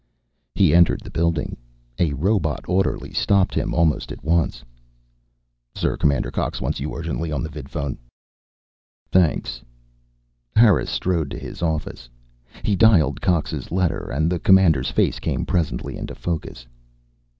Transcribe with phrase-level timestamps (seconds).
[0.55, 1.57] He entered the building.
[1.99, 4.63] A robot orderly stopped him almost at once.
[5.75, 7.99] "Sir, Commander Cox wants you urgently, on the vidphone."
[9.11, 9.61] "Thanks."
[10.55, 12.09] Harris strode to his office.
[12.63, 16.65] He dialed Cox's letter and the Commander's face came presently into focus.